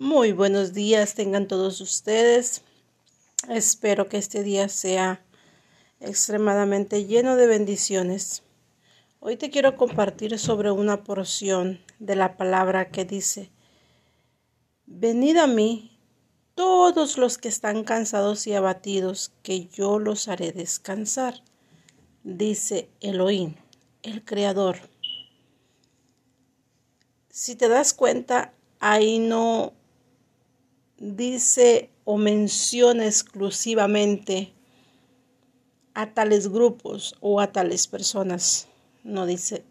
[0.00, 2.62] Muy buenos días tengan todos ustedes.
[3.48, 5.26] Espero que este día sea
[5.98, 8.44] extremadamente lleno de bendiciones.
[9.18, 13.50] Hoy te quiero compartir sobre una porción de la palabra que dice,
[14.86, 15.98] Venid a mí
[16.54, 21.42] todos los que están cansados y abatidos, que yo los haré descansar,
[22.22, 23.56] dice Elohim,
[24.04, 24.76] el Creador.
[27.30, 29.72] Si te das cuenta, ahí no
[30.98, 34.52] dice o menciona exclusivamente
[35.94, 38.68] a tales grupos o a tales personas.
[39.04, 39.64] No dice,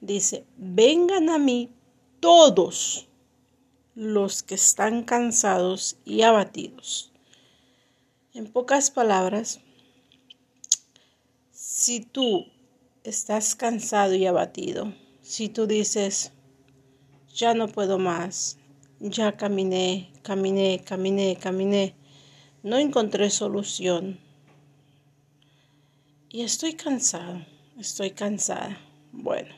[0.00, 1.70] dice, vengan a mí
[2.20, 3.08] todos
[3.94, 7.12] los que están cansados y abatidos.
[8.34, 9.60] En pocas palabras,
[11.50, 12.46] si tú
[13.04, 16.32] estás cansado y abatido, si tú dices,
[17.34, 18.58] ya no puedo más,
[19.02, 21.96] ya caminé, caminé, caminé, caminé.
[22.62, 24.20] No encontré solución.
[26.28, 27.44] Y estoy cansado,
[27.78, 28.78] estoy cansada.
[29.10, 29.54] Bueno,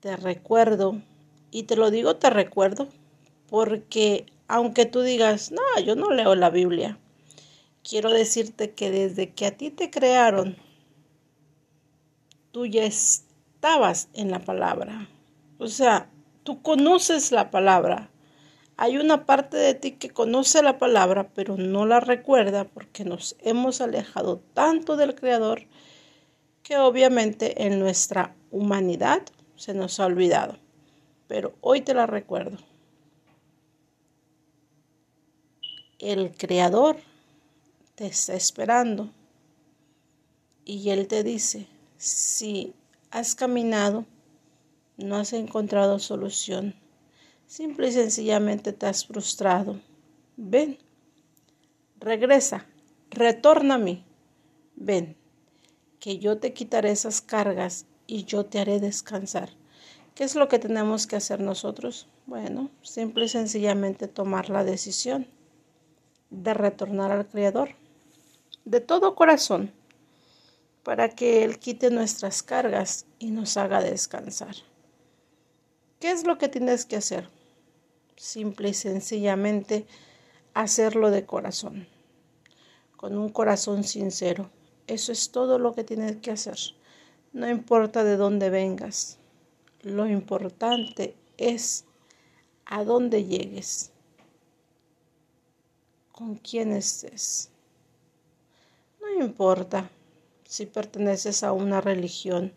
[0.00, 1.02] te recuerdo,
[1.50, 2.88] y te lo digo, te recuerdo,
[3.48, 6.98] porque aunque tú digas, no, yo no leo la Biblia,
[7.82, 10.56] quiero decirte que desde que a ti te crearon,
[12.52, 15.08] tú ya estabas en la palabra.
[15.58, 16.10] O sea,
[16.44, 18.10] Tú conoces la palabra.
[18.76, 23.34] Hay una parte de ti que conoce la palabra, pero no la recuerda porque nos
[23.40, 25.62] hemos alejado tanto del Creador
[26.62, 29.22] que obviamente en nuestra humanidad
[29.56, 30.58] se nos ha olvidado.
[31.28, 32.58] Pero hoy te la recuerdo.
[35.98, 36.98] El Creador
[37.94, 39.10] te está esperando
[40.66, 42.74] y Él te dice, si
[43.10, 44.04] has caminado
[44.96, 46.74] no has encontrado solución.
[47.46, 49.80] Simple y sencillamente te has frustrado.
[50.36, 50.78] Ven,
[52.00, 52.66] regresa,
[53.10, 54.04] retorna a mí.
[54.76, 55.16] Ven,
[56.00, 59.50] que yo te quitaré esas cargas y yo te haré descansar.
[60.14, 62.08] ¿Qué es lo que tenemos que hacer nosotros?
[62.26, 65.26] Bueno, simple y sencillamente tomar la decisión
[66.30, 67.70] de retornar al Creador
[68.64, 69.72] de todo corazón
[70.82, 74.54] para que Él quite nuestras cargas y nos haga descansar.
[76.04, 77.30] ¿Qué es lo que tienes que hacer?
[78.14, 79.86] Simple y sencillamente
[80.52, 81.88] hacerlo de corazón,
[82.98, 84.50] con un corazón sincero.
[84.86, 86.58] Eso es todo lo que tienes que hacer.
[87.32, 89.16] No importa de dónde vengas.
[89.80, 91.86] Lo importante es
[92.66, 93.90] a dónde llegues,
[96.12, 97.48] con quién estés.
[99.00, 99.88] No importa
[100.44, 102.52] si perteneces a una religión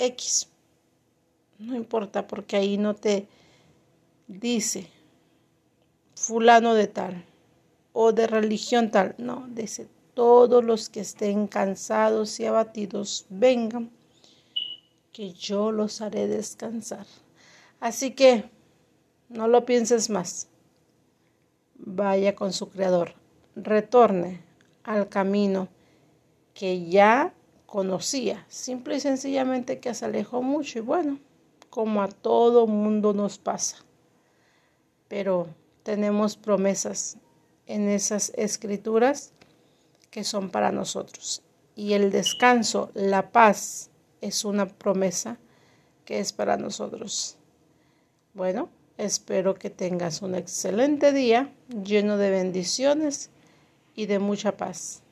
[0.00, 0.48] X
[1.58, 3.26] no importa porque ahí no te
[4.26, 4.88] dice
[6.14, 7.24] fulano de tal
[7.92, 9.14] o de religión tal.
[9.18, 13.90] No, dice todos los que estén cansados y abatidos, vengan,
[15.12, 17.06] que yo los haré descansar.
[17.80, 18.50] Así que
[19.28, 20.48] no lo pienses más.
[21.76, 23.14] Vaya con su creador,
[23.56, 24.40] retorne
[24.84, 25.68] al camino
[26.54, 27.34] que ya
[27.66, 31.18] conocía, simple y sencillamente que se alejó mucho y bueno,
[31.74, 33.78] como a todo mundo nos pasa.
[35.08, 35.48] Pero
[35.82, 37.16] tenemos promesas
[37.66, 39.32] en esas escrituras
[40.12, 41.42] que son para nosotros.
[41.74, 43.90] Y el descanso, la paz,
[44.20, 45.40] es una promesa
[46.04, 47.38] que es para nosotros.
[48.34, 51.52] Bueno, espero que tengas un excelente día
[51.82, 53.30] lleno de bendiciones
[53.96, 55.02] y de mucha paz.